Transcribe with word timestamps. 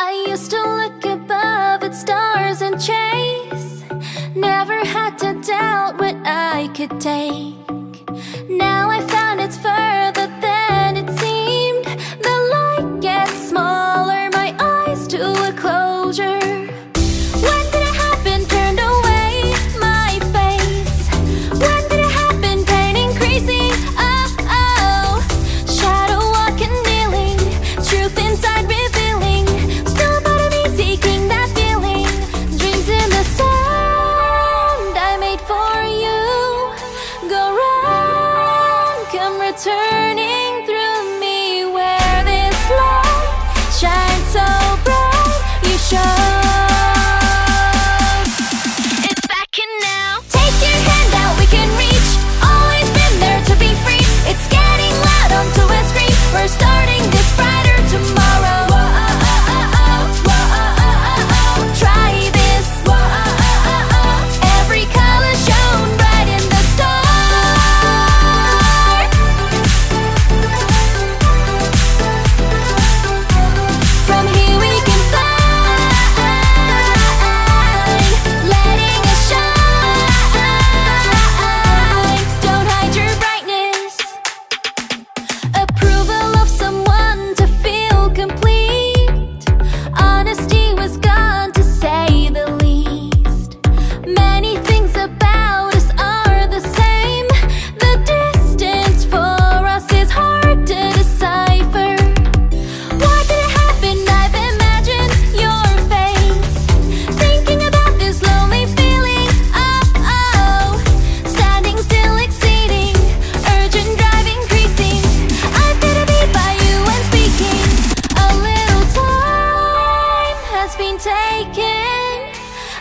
I 0.00 0.26
used 0.28 0.52
to 0.52 0.62
look 0.62 1.04
above 1.04 1.82
at 1.82 1.92
stars 1.92 2.62
and 2.62 2.80
chase. 2.80 3.82
Never 4.36 4.84
had 4.84 5.18
to 5.18 5.34
doubt 5.42 5.98
what 5.98 6.14
I 6.24 6.68
could 6.72 7.00
take. 7.00 7.77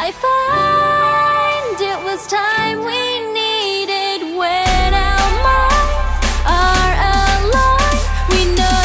I 0.00 0.12
find 0.12 1.80
it 1.80 1.98
was 2.04 2.24
time 2.28 2.84
we 2.84 3.20
needed 3.32 4.38
when 4.38 4.94
our 4.94 5.30
minds 5.42 6.22
are 6.46 6.92
aligned. 7.10 8.06
We 8.30 8.44
know 8.54 8.78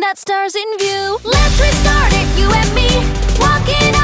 that 0.00 0.14
stars 0.16 0.54
in 0.54 0.78
view. 0.78 1.18
Let's 1.24 1.60
restart 1.60 2.12
it, 2.12 2.28
you 2.38 2.48
and 2.52 2.72
me, 2.72 3.02
walking. 3.40 3.99